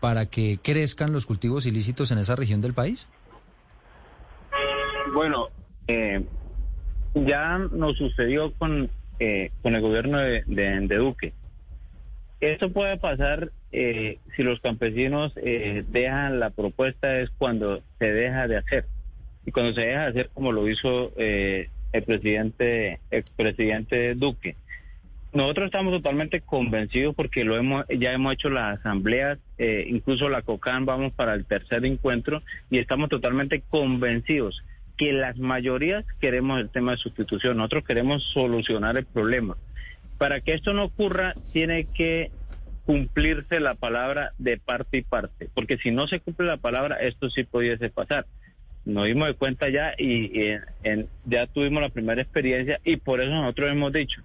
[0.00, 3.08] para que crezcan los cultivos ilícitos en esa región del país?
[5.14, 5.50] Bueno,
[5.86, 6.24] eh,
[7.14, 8.90] ya nos sucedió con,
[9.20, 11.34] eh, con el gobierno de, de Duque.
[12.40, 18.46] Esto puede pasar eh, si los campesinos eh, dejan la propuesta es cuando se deja
[18.46, 18.86] de hacer.
[19.46, 24.56] Y cuando se deja de hacer como lo hizo eh, el presidente, expresidente Duque.
[25.32, 29.38] Nosotros estamos totalmente convencidos porque lo hemos, ya hemos hecho las asambleas,
[29.86, 34.62] incluso la COCAN vamos para el tercer encuentro y estamos totalmente convencidos
[34.98, 39.56] que las mayorías queremos el tema de sustitución, nosotros queremos solucionar el problema.
[40.18, 42.30] Para que esto no ocurra, tiene que
[42.84, 47.30] cumplirse la palabra de parte y parte, porque si no se cumple la palabra, esto
[47.30, 48.26] sí pudiese pasar.
[48.84, 50.56] Nos dimos de cuenta ya y,
[51.24, 54.22] ya tuvimos la primera experiencia y por eso nosotros hemos dicho,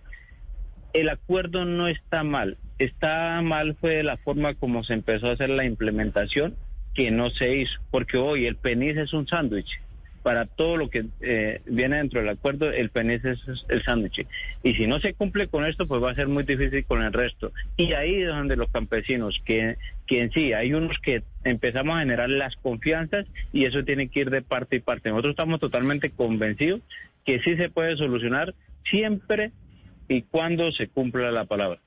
[0.93, 5.51] el acuerdo no está mal, está mal fue la forma como se empezó a hacer
[5.51, 6.55] la implementación
[6.95, 9.79] que no se hizo, porque hoy el PENIS es un sándwich.
[10.27, 14.27] Para todo lo que eh, viene dentro del acuerdo, el penís es el sándwich.
[14.61, 17.13] Y si no se cumple con esto, pues va a ser muy difícil con el
[17.13, 17.53] resto.
[17.77, 21.99] Y ahí es donde los campesinos, que, que en sí hay unos que empezamos a
[22.01, 25.11] generar las confianzas y eso tiene que ir de parte y parte.
[25.11, 26.81] Nosotros estamos totalmente convencidos
[27.25, 29.53] que sí se puede solucionar siempre
[30.09, 31.79] y cuando se cumpla la palabra.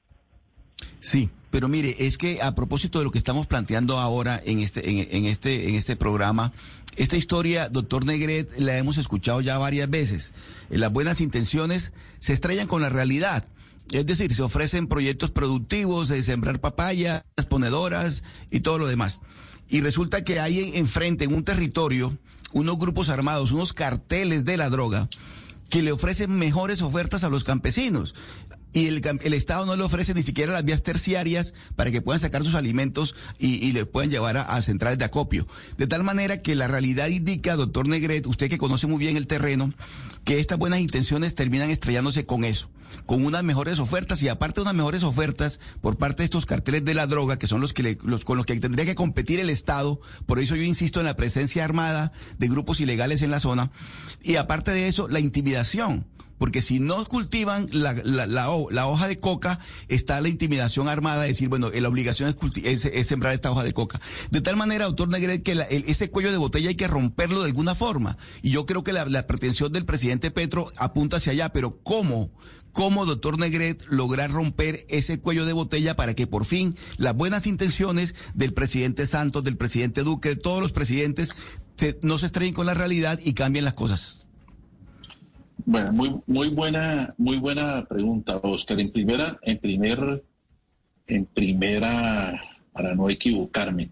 [1.01, 4.89] Sí, pero mire, es que a propósito de lo que estamos planteando ahora en este,
[4.89, 6.53] en, este, en este programa,
[6.97, 10.35] esta historia, doctor Negret, la hemos escuchado ya varias veces.
[10.69, 13.45] Las buenas intenciones se estrellan con la realidad.
[13.91, 19.21] Es decir, se ofrecen proyectos productivos de sembrar papaya, ponedoras y todo lo demás.
[19.69, 22.17] Y resulta que hay enfrente, en un territorio,
[22.53, 25.09] unos grupos armados, unos carteles de la droga,
[25.71, 28.15] que le ofrecen mejores ofertas a los campesinos
[28.73, 32.21] y el, el, Estado no le ofrece ni siquiera las vías terciarias para que puedan
[32.21, 35.47] sacar sus alimentos y, y le puedan llevar a, centrales de acopio.
[35.77, 39.27] De tal manera que la realidad indica, doctor Negret, usted que conoce muy bien el
[39.27, 39.73] terreno,
[40.25, 42.71] que estas buenas intenciones terminan estrellándose con eso,
[43.07, 46.85] con unas mejores ofertas y aparte de unas mejores ofertas por parte de estos carteles
[46.85, 49.51] de la droga, que son los que los, con los que tendría que competir el
[49.51, 53.73] Estado, por eso yo insisto en la presencia armada de grupos ilegales en la zona,
[54.23, 56.07] y aparte de eso, la intimidación
[56.41, 61.29] porque si no cultivan la, la, la, hoja de coca, está la intimidación armada de
[61.29, 64.01] decir, bueno, la obligación es, es, sembrar esta hoja de coca.
[64.31, 67.75] De tal manera, doctor Negret, que ese cuello de botella hay que romperlo de alguna
[67.75, 68.17] forma.
[68.41, 72.31] Y yo creo que la, pretensión del presidente Petro apunta hacia allá, pero ¿cómo?
[72.73, 77.47] ¿Cómo, doctor Negret, lograr romper ese cuello de botella para que por fin las buenas
[77.47, 81.37] intenciones del presidente Santos, del presidente Duque, de todos los presidentes,
[82.01, 84.27] no se estrellen con la realidad y cambien las cosas?
[85.67, 88.81] Bueno, muy, muy buena, muy buena pregunta, Oscar.
[88.81, 90.25] En primera, en primer,
[91.07, 92.41] en primera,
[92.73, 93.91] para no equivocarme,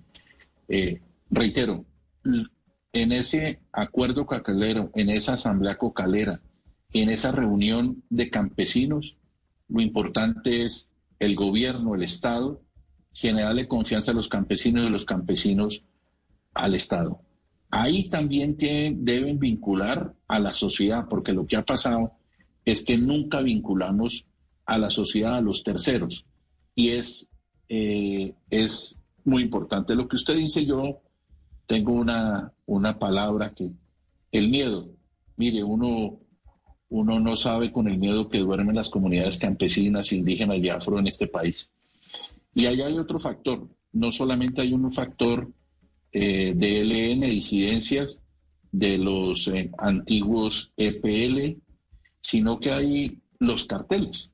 [0.69, 1.01] eh,
[1.31, 1.85] reitero,
[2.93, 6.41] en ese acuerdo cocalero, en esa asamblea cocalera,
[6.93, 9.17] en esa reunión de campesinos,
[9.69, 12.63] lo importante es el gobierno, el Estado,
[13.13, 15.83] generarle confianza a los campesinos y los campesinos
[16.55, 17.21] al Estado.
[17.71, 22.13] Ahí también deben vincular a la sociedad, porque lo que ha pasado
[22.65, 24.27] es que nunca vinculamos
[24.67, 26.27] a la sociedad, a los terceros.
[26.75, 27.29] Y es,
[27.69, 29.95] eh, es muy importante.
[29.95, 31.01] Lo que usted dice, yo
[31.67, 33.71] tengo una, una palabra que,
[34.31, 34.91] el miedo.
[35.37, 36.21] Mire, uno,
[36.91, 41.07] uno no sabe con el miedo que duermen las comunidades campesinas, indígenas y afro en
[41.07, 41.71] este país.
[42.55, 43.67] Y ahí hay otro factor.
[43.93, 45.51] No solamente hay un factor
[46.13, 48.23] eh, de LN, disidencias
[48.73, 51.61] de los eh, antiguos EPL,
[52.21, 54.31] sino que hay los carteles.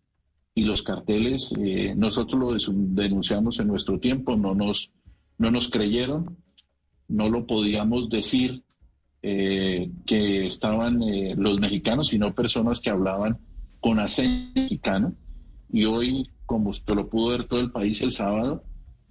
[0.55, 4.92] Y los carteles, eh, nosotros lo denunciamos en nuestro tiempo, no nos,
[5.38, 6.37] no nos creyeron,
[7.09, 8.62] no lo podíamos decir
[9.23, 11.01] que estaban
[11.38, 13.38] los mexicanos, sino personas que hablaban
[13.81, 15.14] con acento mexicano.
[15.73, 18.64] Y hoy, como usted lo pudo ver todo el país el sábado,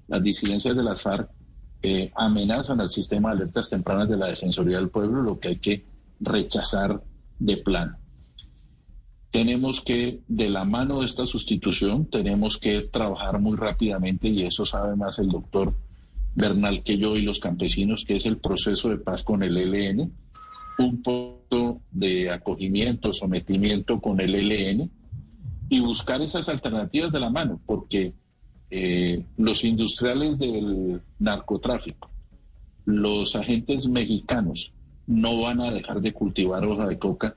[0.08, 1.30] las disidencias de las FARC
[2.16, 5.84] amenazan al sistema de alertas tempranas de la Defensoría del Pueblo, lo que hay que
[6.20, 7.02] rechazar
[7.40, 7.98] de plano.
[9.32, 14.66] Tenemos que, de la mano de esta sustitución, tenemos que trabajar muy rápidamente, y eso
[14.66, 15.74] sabe más el doctor
[16.36, 20.12] Bernal que yo y los campesinos, que es el proceso de paz con el ELN,
[20.80, 24.90] un punto de acogimiento, sometimiento con el ELN,
[25.70, 28.14] y buscar esas alternativas de la mano, porque
[28.76, 32.10] eh, los industriales del narcotráfico,
[32.86, 34.74] los agentes mexicanos
[35.06, 37.36] no van a dejar de cultivar hoja de coca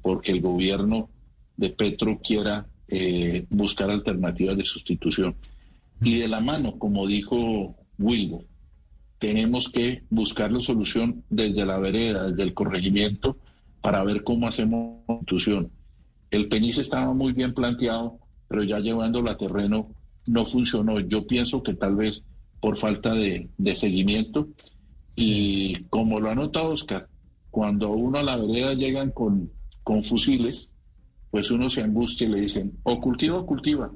[0.00, 1.10] porque el gobierno
[1.58, 5.36] de Petro quiera eh, buscar alternativas de sustitución.
[6.00, 8.46] Y de la mano, como dijo Wilder,
[9.18, 13.36] tenemos que buscar la solución desde la vereda, desde el corregimiento,
[13.82, 15.70] para ver cómo hacemos sustitución.
[16.30, 19.94] El PENIS estaba muy bien planteado, pero ya llevándolo a terreno
[20.28, 21.00] no funcionó.
[21.00, 22.22] Yo pienso que tal vez
[22.60, 24.48] por falta de, seguimiento
[25.14, 27.08] y como lo ha notado Oscar,
[27.50, 29.50] cuando uno a la vereda llegan con,
[29.82, 30.72] con fusiles,
[31.30, 33.90] pues uno se angustia y le dicen, o cultiva o cultiva.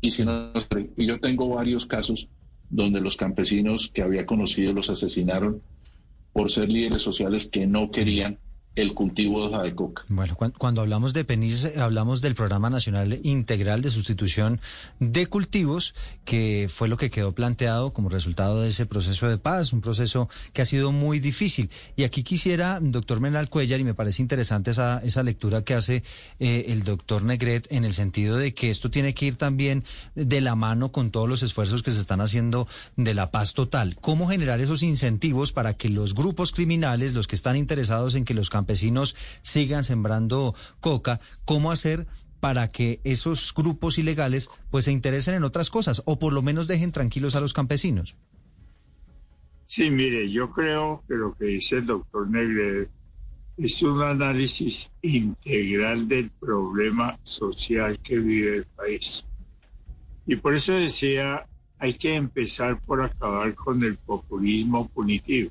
[0.00, 0.52] Y si no,
[0.96, 2.28] y yo tengo varios casos
[2.68, 5.62] donde los campesinos que había conocido los asesinaron
[6.32, 8.38] por ser líderes sociales que no querían
[8.76, 10.04] el cultivo de hoja de coca.
[10.08, 14.60] Bueno, cuando, hablamos de PENIS, eh, hablamos del Programa Nacional Integral de Sustitución
[15.00, 15.94] de Cultivos,
[16.26, 20.28] que fue lo que quedó planteado como resultado de ese proceso de paz, un proceso
[20.52, 21.70] que ha sido muy difícil.
[21.96, 26.02] Y aquí quisiera, doctor Menal Cuellar, y me parece interesante esa, esa lectura que hace
[26.38, 29.84] eh, el doctor Negret, en el sentido de que esto tiene que ir también
[30.14, 33.96] de la mano con todos los esfuerzos que se están haciendo de la paz total.
[34.02, 38.34] ¿Cómo generar esos incentivos para que los grupos criminales, los que están interesados en que
[38.34, 42.08] los campos campesinos sigan sembrando coca, ¿cómo hacer
[42.40, 46.66] para que esos grupos ilegales pues se interesen en otras cosas o por lo menos
[46.66, 48.16] dejen tranquilos a los campesinos?
[49.66, 52.88] Sí, mire, yo creo que lo que dice el doctor Negre
[53.56, 59.24] es un análisis integral del problema social que vive el país.
[60.26, 61.46] Y por eso decía,
[61.78, 65.50] hay que empezar por acabar con el populismo punitivo.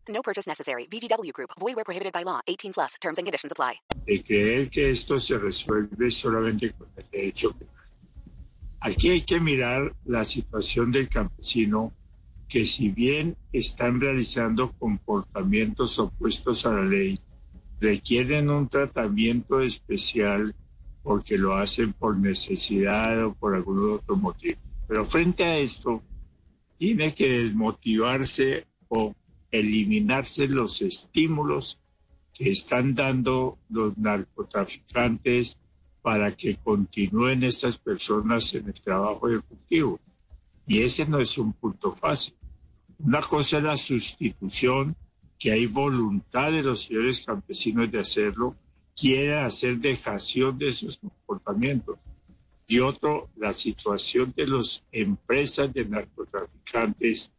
[0.11, 0.87] No purchase necessary.
[0.87, 1.51] VGW Group.
[1.59, 2.39] Void where prohibited by law.
[2.47, 2.95] 18 plus.
[3.01, 3.81] Terms and conditions apply.
[4.05, 7.75] De creer que esto se resuelve solamente con el derecho penal.
[8.81, 11.93] Aquí hay que mirar la situación del campesino
[12.49, 17.17] que si bien están realizando comportamientos opuestos a la ley,
[17.79, 20.53] requieren un tratamiento especial
[21.03, 24.59] porque lo hacen por necesidad o por algún otro motivo.
[24.87, 26.01] Pero frente a esto,
[26.77, 29.13] tiene que desmotivarse o
[29.51, 31.79] eliminarse los estímulos
[32.33, 35.57] que están dando los narcotraficantes
[36.01, 39.99] para que continúen estas personas en el trabajo ejecutivo.
[40.65, 42.33] Y ese no es un punto fácil.
[42.99, 44.95] Una cosa es la sustitución,
[45.37, 48.55] que hay voluntad de los señores campesinos de hacerlo,
[48.95, 51.97] quieren hacer dejación de sus comportamientos.
[52.67, 57.31] Y otro, la situación de las empresas de narcotraficantes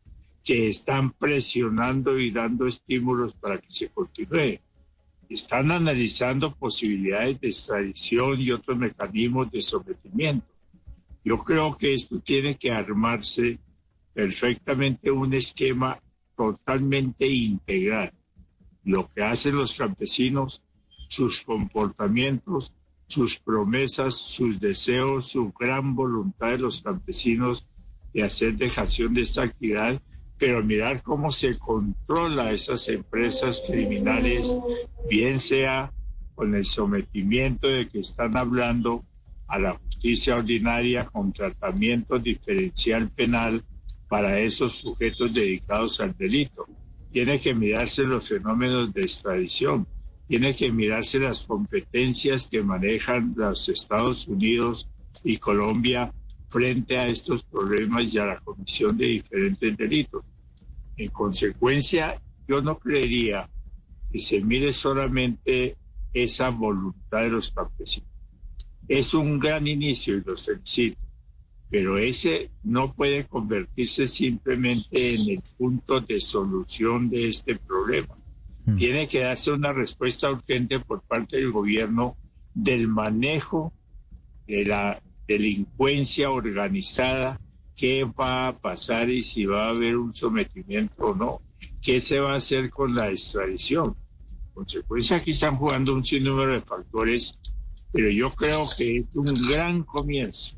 [0.45, 4.61] que están presionando y dando estímulos para que se continúe.
[5.29, 10.47] Están analizando posibilidades de extradición y otros mecanismos de sometimiento.
[11.25, 13.59] Yo creo que esto tiene que armarse
[14.13, 15.99] perfectamente un esquema
[16.37, 18.13] totalmente integral.
[18.85, 20.63] Lo que hacen los campesinos,
[21.09, 22.73] sus comportamientos,
[23.07, 27.67] sus promesas, sus deseos, su gran voluntad de los campesinos
[28.13, 30.01] de hacer dejación de esta actividad,
[30.43, 34.53] pero mirar cómo se controla esas empresas criminales,
[35.09, 35.93] bien sea
[36.35, 39.05] con el sometimiento de que están hablando
[39.47, 43.63] a la justicia ordinaria con tratamiento diferencial penal
[44.09, 46.67] para esos sujetos dedicados al delito.
[47.13, 49.87] Tiene que mirarse los fenómenos de extradición,
[50.27, 54.91] tiene que mirarse las competencias que manejan los Estados Unidos
[55.23, 56.13] y Colombia
[56.49, 60.25] frente a estos problemas y a la comisión de diferentes delitos.
[60.97, 63.49] En consecuencia, yo no creería
[64.11, 65.77] que se mire solamente
[66.13, 68.09] esa voluntad de los campesinos.
[68.89, 70.99] Es un gran inicio y los felicito,
[71.71, 78.15] pero ese no puede convertirse simplemente en el punto de solución de este problema.
[78.77, 82.17] Tiene que darse una respuesta urgente por parte del gobierno
[82.55, 83.73] del manejo
[84.47, 87.41] de la delincuencia organizada,
[87.83, 91.43] qué va a pasar y si va a haber un sometimiento o no,
[91.83, 93.97] qué se va a hacer con la extradición.
[94.47, 97.37] En consecuencia, aquí están jugando un sinnúmero de factores,
[97.91, 100.55] pero yo creo que es un gran comienzo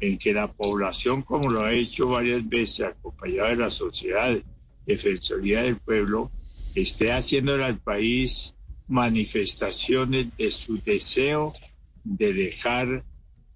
[0.00, 4.36] en que la población, como lo ha hecho varias veces, acompañada de la sociedad,
[4.84, 6.30] Defensoría del Pueblo,
[6.74, 8.54] esté haciendo al país
[8.86, 11.54] manifestaciones de su deseo
[12.04, 13.02] de dejar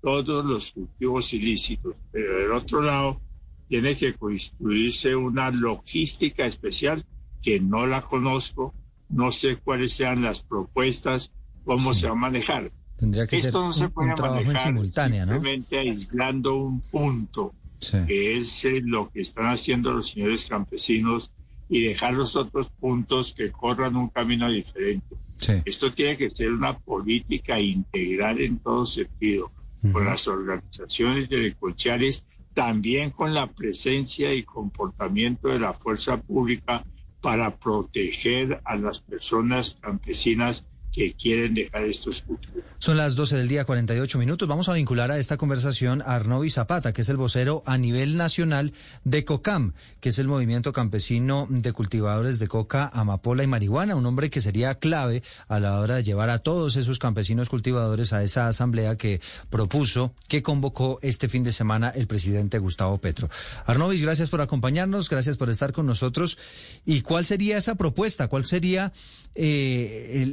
[0.04, 1.94] todos los cultivos ilícitos.
[2.12, 3.20] Pero del otro lado,
[3.68, 7.04] tiene que construirse una logística especial
[7.42, 8.74] que no la conozco,
[9.08, 11.32] no sé cuáles sean las propuestas,
[11.64, 12.70] cómo se va a manejar.
[12.98, 15.32] Tendría que Esto no se puede un manejar simultánea, ¿no?
[15.32, 17.98] simplemente aislando un punto, Sí.
[18.06, 21.32] que es eh, lo que están haciendo los señores campesinos,
[21.68, 25.16] y dejar los otros puntos que corran un camino diferente.
[25.36, 25.54] Sí.
[25.64, 29.50] Esto tiene que ser una política integral en todo sentido,
[29.92, 32.24] con las organizaciones delincuenciales,
[32.54, 36.84] también con la presencia y comportamiento de la fuerza pública
[37.20, 42.63] para proteger a las personas campesinas que quieren dejar estos cultivos.
[42.84, 44.46] Son las 12 del día, 48 minutos.
[44.46, 48.18] Vamos a vincular a esta conversación a Arnovi Zapata, que es el vocero a nivel
[48.18, 48.74] nacional
[49.04, 49.72] de COCAM,
[50.02, 54.42] que es el movimiento campesino de cultivadores de coca, amapola y marihuana, un hombre que
[54.42, 58.96] sería clave a la hora de llevar a todos esos campesinos cultivadores a esa asamblea
[58.96, 63.30] que propuso, que convocó este fin de semana el presidente Gustavo Petro.
[63.64, 66.36] Arnovis, gracias por acompañarnos, gracias por estar con nosotros.
[66.84, 68.28] ¿Y cuál sería esa propuesta?
[68.28, 68.92] ¿Cuál sería
[69.34, 70.24] eh,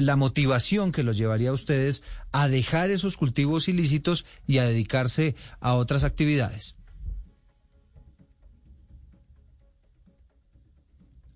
[0.00, 5.36] la motivación que los llevaría a ustedes a dejar esos cultivos ilícitos y a dedicarse
[5.60, 6.74] a otras actividades?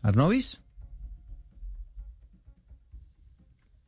[0.02, 0.60] Arnovis.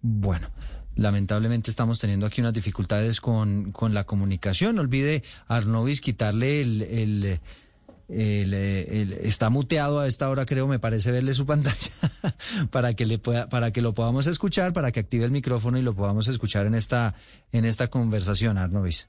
[0.01, 0.51] Bueno,
[0.95, 4.79] lamentablemente estamos teniendo aquí unas dificultades con, con la comunicación.
[4.79, 7.41] Olvide, Arnovis, quitarle el, el
[8.09, 8.55] el,
[9.23, 11.91] está muteado a esta hora, creo, me parece verle su pantalla
[12.71, 15.83] para que le pueda, para que lo podamos escuchar, para que active el micrófono y
[15.83, 17.15] lo podamos escuchar en esta,
[17.53, 19.09] en esta conversación, Arnovis.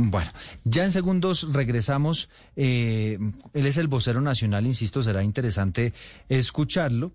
[0.00, 0.30] Bueno,
[0.62, 2.28] ya en segundos regresamos.
[2.54, 3.18] Eh,
[3.52, 5.92] él es el vocero nacional, insisto, será interesante
[6.28, 7.10] escucharlo.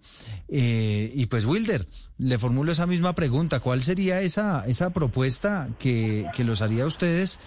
[0.49, 1.87] Eh, y pues, Wilder,
[2.17, 3.61] le formulo esa misma pregunta.
[3.61, 7.39] ¿Cuál sería esa, esa propuesta que, que los haría a ustedes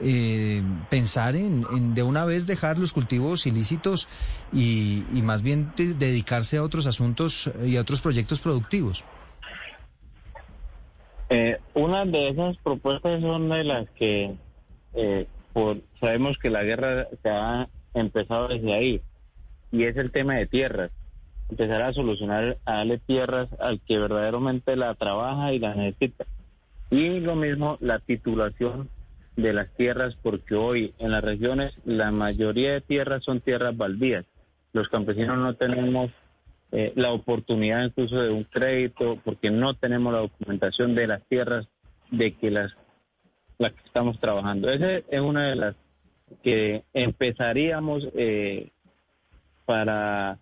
[0.00, 4.08] eh, pensar en, de una vez dejar los cultivos ilícitos
[4.52, 9.04] y, más bien dedicarse a otros asuntos y a otros proyectos productivos?
[11.30, 14.34] Eh, una de esas propuestas son de las que
[14.94, 19.02] eh, por, sabemos que la guerra se ha empezado desde ahí
[19.70, 20.90] y es el tema de tierras.
[21.50, 26.26] Empezar a solucionar, a darle tierras al que verdaderamente la trabaja y la necesita.
[26.90, 28.88] Y lo mismo la titulación
[29.38, 34.24] de las tierras porque hoy en las regiones la mayoría de tierras son tierras baldías.
[34.72, 36.10] Los campesinos no tenemos
[36.72, 41.68] eh, la oportunidad incluso de un crédito porque no tenemos la documentación de las tierras
[42.10, 42.76] de que las,
[43.58, 44.70] las que estamos trabajando.
[44.70, 45.76] Esa es una de las
[46.42, 48.70] que empezaríamos eh,
[49.66, 50.40] para,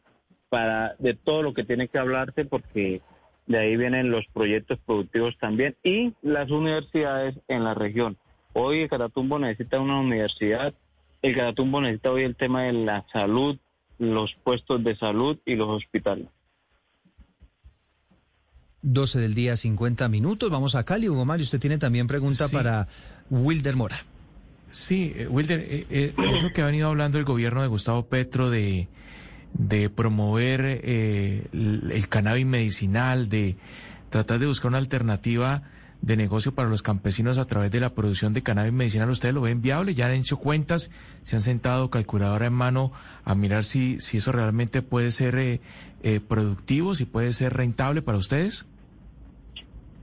[0.48, 3.02] para de todo lo que tiene que hablarse porque
[3.46, 8.16] de ahí vienen los proyectos productivos también y las universidades en la región.
[8.58, 10.72] Hoy el Catatumbo necesita una universidad,
[11.20, 13.58] el Catatumbo necesita hoy el tema de la salud,
[13.98, 16.28] los puestos de salud y los hospitales.
[18.80, 20.48] 12 del día, 50 minutos.
[20.48, 21.44] Vamos a Cali, Hugo Mario.
[21.44, 22.88] Usted tiene también pregunta para
[23.28, 23.98] Wilder Mora.
[24.70, 28.48] Sí, eh, Wilder, eh, eh, eso que ha venido hablando el gobierno de Gustavo Petro
[28.48, 28.88] de,
[29.52, 33.58] de promover el, el cannabis medicinal, de
[34.08, 35.62] tratar de buscar una alternativa
[36.02, 39.10] de negocio para los campesinos a través de la producción de cannabis medicinal.
[39.10, 39.94] ¿Ustedes lo ven viable?
[39.94, 40.90] ¿Ya han hecho cuentas?
[41.22, 42.92] ¿Se han sentado calculadora en mano
[43.24, 45.60] a mirar si, si eso realmente puede ser eh,
[46.02, 48.66] eh, productivo, si puede ser rentable para ustedes?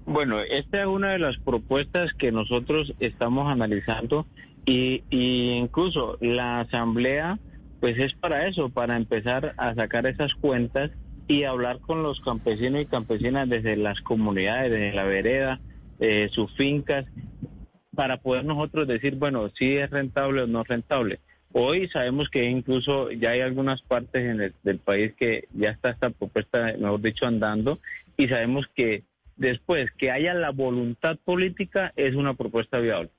[0.05, 4.25] Bueno, esta es una de las propuestas que nosotros estamos analizando
[4.65, 7.39] y, y incluso la asamblea
[7.79, 10.91] pues es para eso, para empezar a sacar esas cuentas
[11.27, 15.59] y hablar con los campesinos y campesinas desde las comunidades, desde la vereda,
[16.05, 17.05] eh, sus fincas,
[17.95, 21.19] para poder nosotros decir, bueno, si es rentable o no rentable.
[21.53, 25.91] Hoy sabemos que incluso ya hay algunas partes en el, del país que ya está
[25.91, 27.79] esta propuesta, mejor dicho, andando,
[28.17, 29.03] y sabemos que
[29.37, 33.09] después que haya la voluntad política es una propuesta viable.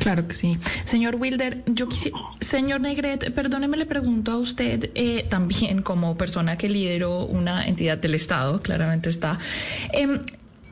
[0.00, 0.58] Claro que sí.
[0.84, 6.58] Señor Wilder, yo quisiera, señor Negret, perdóneme, le pregunto a usted eh, también como persona
[6.58, 9.38] que lideró una entidad del Estado, claramente está.
[9.92, 10.18] Eh,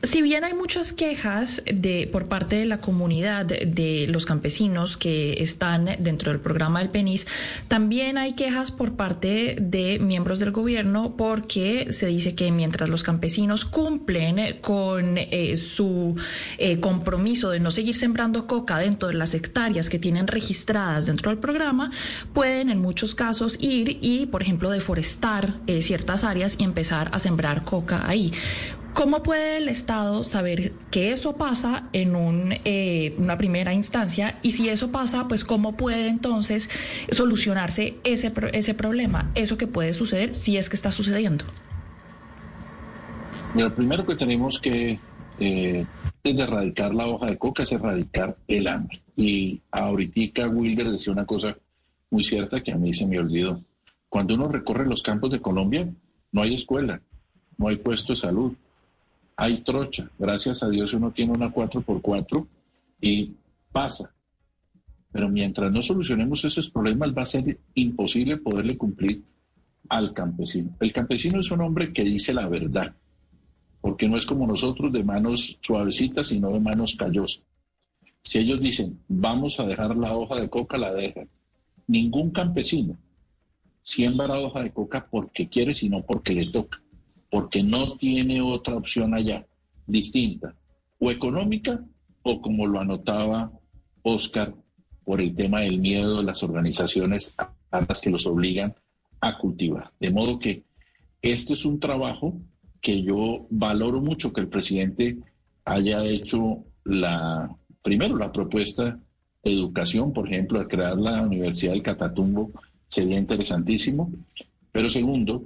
[0.03, 5.43] si bien hay muchas quejas de, por parte de la comunidad de los campesinos que
[5.43, 7.27] están dentro del programa del PENIS,
[7.67, 13.03] también hay quejas por parte de miembros del gobierno porque se dice que mientras los
[13.03, 16.15] campesinos cumplen con eh, su
[16.57, 21.29] eh, compromiso de no seguir sembrando coca dentro de las hectáreas que tienen registradas dentro
[21.29, 21.91] del programa,
[22.33, 27.19] pueden en muchos casos ir y, por ejemplo, deforestar eh, ciertas áreas y empezar a
[27.19, 28.33] sembrar coca ahí.
[28.93, 34.37] ¿Cómo puede el Estado saber que eso pasa en un, eh, una primera instancia?
[34.41, 36.69] Y si eso pasa, pues cómo puede entonces
[37.09, 41.45] solucionarse ese, ese problema, eso que puede suceder si es que está sucediendo.
[43.55, 44.99] Lo primero que tenemos que
[45.39, 45.85] eh,
[46.23, 49.01] es erradicar la hoja de coca, es erradicar el hambre.
[49.15, 51.57] Y ahorita Wilder decía una cosa
[52.09, 53.61] muy cierta que a mí se me olvidó.
[54.09, 55.87] Cuando uno recorre los campos de Colombia,
[56.33, 57.01] no hay escuela,
[57.57, 58.53] no hay puesto de salud,
[59.41, 60.07] hay trocha.
[60.19, 62.45] Gracias a Dios uno tiene una 4x4
[63.01, 63.31] y
[63.71, 64.13] pasa.
[65.11, 69.23] Pero mientras no solucionemos esos problemas va a ser imposible poderle cumplir
[69.89, 70.77] al campesino.
[70.79, 72.93] El campesino es un hombre que dice la verdad,
[73.81, 77.41] porque no es como nosotros de manos suavecitas, sino de manos callosas.
[78.23, 81.27] Si ellos dicen, vamos a dejar la hoja de coca, la dejan.
[81.87, 82.95] Ningún campesino
[83.81, 86.79] siembra la hoja de coca porque quiere, sino porque le toca,
[87.31, 89.47] porque no tiene otra opción allá,
[89.87, 90.53] distinta,
[90.99, 91.83] o económica,
[92.21, 93.51] o como lo anotaba
[94.03, 94.53] Oscar,
[95.03, 98.75] por el tema del miedo de las organizaciones a las que los obligan
[99.21, 99.91] a cultivar.
[99.99, 100.63] De modo que
[101.21, 102.39] esto es un trabajo
[102.81, 105.17] que yo valoro mucho que el presidente
[105.65, 108.99] haya hecho la primero, la propuesta
[109.43, 112.51] de educación, por ejemplo, de crear la Universidad del Catatumbo,
[112.87, 114.11] sería interesantísimo.
[114.71, 115.45] Pero segundo,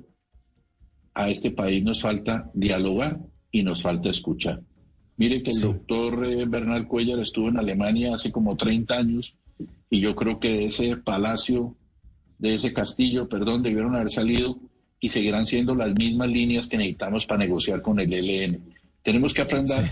[1.15, 3.19] a este país nos falta dialogar
[3.51, 4.61] y nos falta escuchar.
[5.17, 9.33] Mire que el doctor eh, Bernal Cuellar estuvo en Alemania hace como 30 años
[9.89, 11.75] y yo creo que de ese palacio,
[12.37, 14.59] de ese castillo, perdón, debieron haber salido
[14.99, 18.61] y seguirán siendo las mismas líneas que necesitamos para negociar con el ELN.
[19.01, 19.85] Tenemos que aprender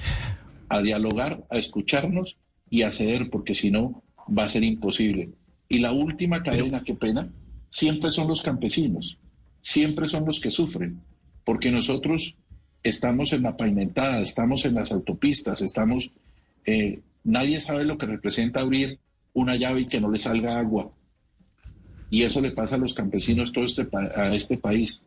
[0.68, 2.36] a dialogar, a escucharnos
[2.70, 5.30] y a ceder, porque si no va a ser imposible.
[5.70, 7.32] Y la última cadena, qué pena,
[7.70, 9.18] siempre son los campesinos,
[9.62, 11.00] siempre son los que sufren,
[11.44, 12.36] porque nosotros
[12.84, 16.12] estamos en la pavimentada, estamos en las autopistas, estamos...
[16.66, 19.00] Eh, nadie sabe lo que representa abrir
[19.34, 20.92] una llave y que no le salga agua.
[22.10, 25.02] Y eso le pasa a los campesinos todo este, a este país.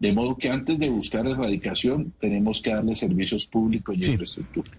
[0.00, 4.70] De modo que antes de buscar erradicación tenemos que darle servicios públicos y infraestructura.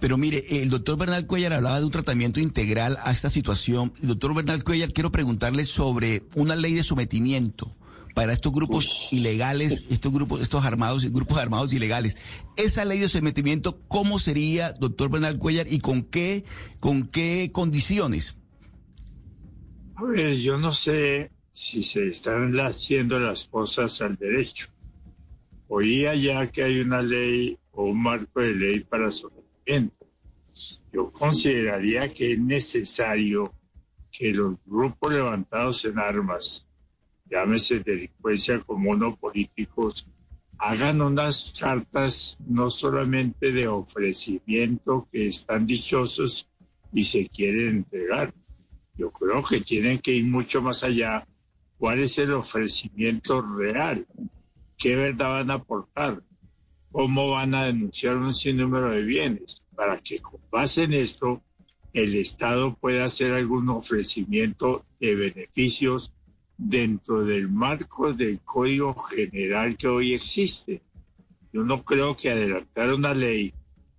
[0.00, 3.92] Pero mire, el doctor Bernal Cuellar hablaba de un tratamiento integral a esta situación.
[4.02, 7.72] doctor Bernal Cuellar, quiero preguntarle sobre una ley de sometimiento
[8.14, 12.16] para estos grupos ilegales, estos grupos, estos armados, grupos armados ilegales.
[12.56, 16.44] Esa ley de sometimiento, ¿cómo sería, doctor Bernal Cuellar, y con qué,
[16.80, 18.38] con qué condiciones?
[19.96, 24.68] A ver, yo no sé si se están haciendo las cosas al derecho.
[25.68, 30.02] Oía ya que hay una ley o un marco de ley para sometimiento
[30.92, 33.52] yo consideraría que es necesario
[34.10, 36.66] que los grupos levantados en armas,
[37.32, 40.06] llámese delincuencia común o políticos,
[40.58, 46.48] hagan unas cartas no solamente de ofrecimiento que están dichosos
[46.92, 48.34] y se quieren entregar.
[48.94, 51.26] Yo creo que tienen que ir mucho más allá.
[51.78, 54.06] ¿Cuál es el ofrecimiento real?
[54.76, 56.22] ¿Qué verdad van a aportar?
[56.92, 61.42] cómo van a denunciar un sinnúmero de bienes, para que con base en esto
[61.94, 66.12] el Estado pueda hacer algún ofrecimiento de beneficios
[66.56, 70.82] dentro del marco del Código General que hoy existe.
[71.52, 73.52] Yo no creo que adelantar una ley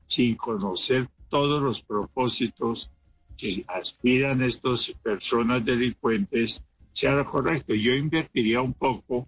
[0.06, 2.92] sin conocer todos los propósitos
[3.38, 7.74] que aspiran estas personas delincuentes sea lo correcto.
[7.74, 9.28] Yo invertiría un poco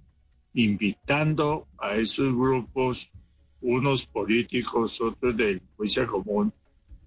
[0.53, 3.11] invitando a esos grupos
[3.61, 6.53] unos políticos, otros de delincuencia común,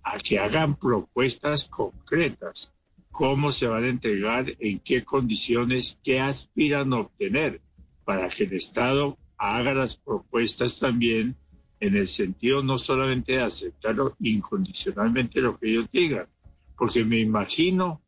[0.03, 2.73] a que hagan propuestas concretas.
[3.19, 4.47] ¿Cómo se van a entregar?
[4.61, 5.99] ¿En qué condiciones?
[6.05, 7.61] ¿Qué aspiran a obtener?
[8.05, 11.35] Para que el Estado haga las propuestas también
[11.81, 16.29] en el sentido no solamente de aceptarlo incondicionalmente lo que ellos digan,
[16.77, 18.01] porque me imagino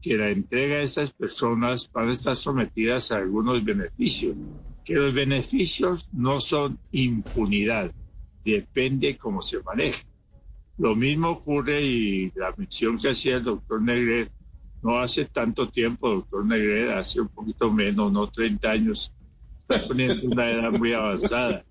[0.00, 4.36] que la entrega de estas personas van a estar sometidas a algunos beneficios,
[4.84, 7.90] que los beneficios no son impunidad,
[8.44, 10.04] depende cómo se maneje.
[10.78, 14.30] Lo mismo ocurre y la mención que hacía el doctor Negret,
[14.82, 19.14] no hace tanto tiempo, doctor Negret, hace un poquito menos, no 30 años,
[19.68, 21.64] está poniendo una edad muy avanzada.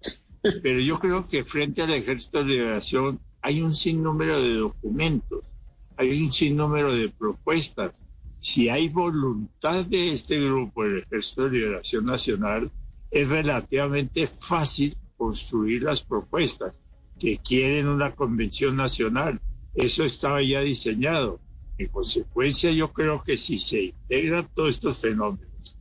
[0.64, 5.44] Pero yo creo que frente al Ejército de Liberación hay un sinnúmero de documentos,
[5.98, 8.00] hay un sinnúmero de propuestas.
[8.40, 12.72] Si hay voluntad de este grupo, el Ejército de Liberación Nacional,
[13.12, 16.74] es relativamente fácil construir las propuestas
[17.20, 19.40] que quieren una convención nacional.
[19.76, 21.40] Eso estaba ya diseñado.
[21.82, 25.76] En consecuencia, yo creo que si se integran todos estos fenómenos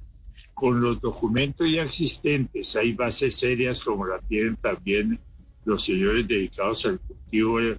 [0.55, 5.21] con los documentos ya existentes, hay bases serias como la tienen también
[5.67, 7.79] los señores dedicados al cultivo de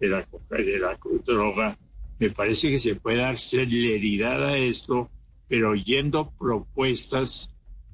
[0.00, 1.78] la, de la droga,
[2.18, 5.10] me parece que se puede dar celeridad a esto,
[5.48, 7.48] pero oyendo propuestas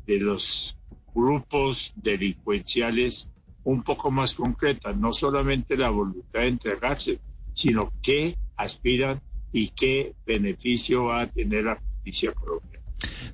[0.07, 0.77] de los
[1.15, 3.29] grupos delincuenciales
[3.63, 7.21] un poco más concretas, no solamente la voluntad de entregarse,
[7.55, 9.21] sino qué aspiran
[9.53, 12.81] y qué beneficio va a tener la justicia propia.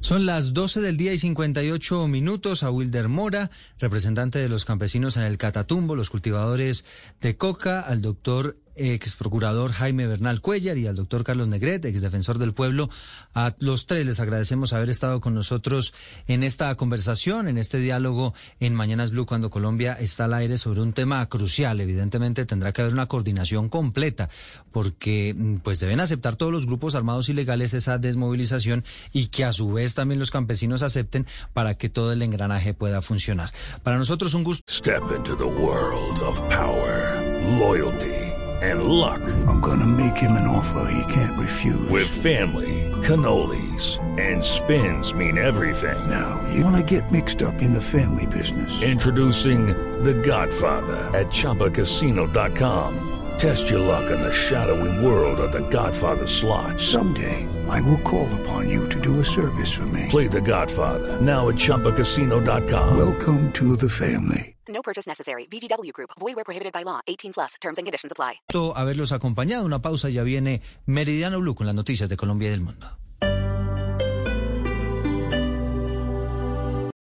[0.01, 5.16] Son las 12 del día y 58 minutos a Wilder Mora, representante de los campesinos
[5.16, 6.84] en el Catatumbo, los cultivadores
[7.20, 12.01] de coca, al doctor ex procurador Jaime Bernal Cuellar y al doctor Carlos Negret, ex
[12.01, 12.90] defensor del pueblo.
[13.34, 15.95] A los tres les agradecemos haber estado con nosotros
[16.26, 20.80] en esta conversación, en este diálogo en Mañanas Blue cuando Colombia está al aire sobre
[20.80, 21.80] un tema crucial.
[21.80, 24.28] Evidentemente tendrá que haber una coordinación completa
[24.72, 29.53] porque mm, pues deben aceptar todos los grupos armados ilegales esa desmovilización y que a
[29.53, 33.51] su vez también los campesinos acepten para que todo el engranaje pueda funcionar.
[33.82, 34.64] Para nosotros un gusto.
[34.66, 37.20] Step into the world of power,
[37.59, 38.24] loyalty.
[38.64, 39.20] and luck.
[39.47, 41.89] I'm gonna make him an offer he can't refuse.
[41.91, 45.99] With family, cannolis, and spins mean everything.
[46.09, 48.82] Now, you wanna get mixed up in the family business.
[48.82, 49.66] Introducing
[50.03, 53.14] The Godfather at ChumbaCasino.com.
[53.39, 56.80] Test your luck in the shadowy world of The Godfather slot.
[56.80, 60.07] Someday, I will call upon you to do a service for me.
[60.09, 62.97] Play The Godfather now at ChumbaCasino.com.
[62.97, 64.55] Welcome to the family.
[64.68, 65.47] No purchase necessary.
[65.47, 66.11] VGW Group.
[66.18, 67.01] Void where prohibited by law.
[67.07, 67.55] 18 plus.
[67.61, 68.41] Terms and conditions apply.
[68.53, 69.64] Haberlos acompañado.
[69.64, 70.09] Una pausa.
[70.09, 72.89] Ya viene Meridiano Blue con las noticias de Colombia y del mundo.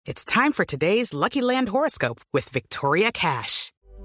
[0.06, 3.72] It's time for today's Lucky Land horoscope with Victoria Cash.